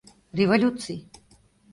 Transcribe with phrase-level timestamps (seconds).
[0.37, 0.97] РЕВОЛЮЦИЙ